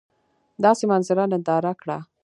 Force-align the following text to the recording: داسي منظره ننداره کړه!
داسي 0.63 0.85
منظره 0.91 1.23
ننداره 1.31 1.73
کړه! 1.81 1.97